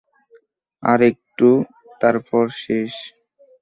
আর 0.83 0.99
একটু, 1.11 1.49
তারপর 2.01 2.43
শেষ। 2.63 2.93